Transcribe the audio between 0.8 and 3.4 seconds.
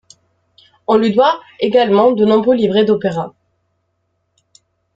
On lui doit également de nombreux livrets d’opéra.